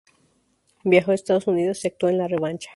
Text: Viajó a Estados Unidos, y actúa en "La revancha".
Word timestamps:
Viajó 0.83 1.11
a 1.11 1.13
Estados 1.13 1.45
Unidos, 1.45 1.85
y 1.85 1.89
actúa 1.89 2.09
en 2.09 2.17
"La 2.17 2.27
revancha". 2.27 2.69